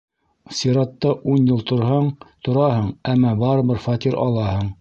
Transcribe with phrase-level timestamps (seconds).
[0.59, 2.09] Сиратта ун йыл торһаң,
[2.49, 4.77] тораһың, әммә барыбер фатир алаһың.